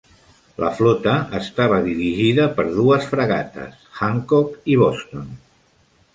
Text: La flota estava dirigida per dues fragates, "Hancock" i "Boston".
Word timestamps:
La 0.61 0.69
flota 0.77 1.11
estava 1.39 1.77
dirigida 1.87 2.47
per 2.57 2.65
dues 2.79 3.07
fragates, 3.13 3.77
"Hancock" 4.01 4.59
i 4.75 4.81
"Boston". 4.87 5.31